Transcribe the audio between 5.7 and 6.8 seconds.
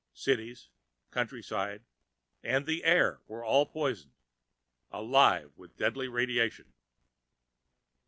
deadly radiation.